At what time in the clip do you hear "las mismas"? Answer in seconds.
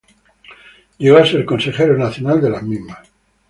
2.49-3.07